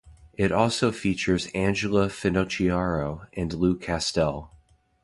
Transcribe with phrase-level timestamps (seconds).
[0.33, 4.49] It also features Angela Finocchiaro and Lou Castel.